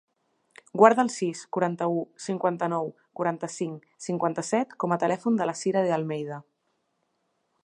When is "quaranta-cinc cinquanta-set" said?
3.21-4.77